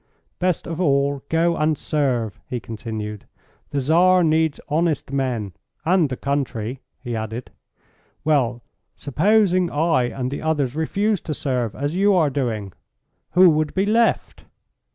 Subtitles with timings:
[0.39, 3.27] "Best of all, go and serve," he continued;
[3.69, 5.53] "the Tsar needs honest men
[5.85, 7.51] and the country," he added.
[8.23, 8.63] "Well,
[8.95, 12.73] supposing I and the others refused to serve, as you are doing?
[13.33, 14.45] Who would be left?